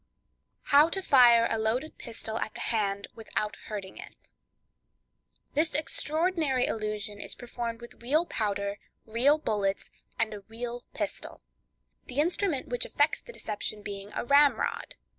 [0.63, 7.35] How to Fire a Loaded Pistol at the Hand, Without Hurting It.—This extraordinary illusion is
[7.35, 11.43] performed with real powder, real bullets, and a real pistol;
[12.07, 14.95] the instrument which effects the deception being a ramrod.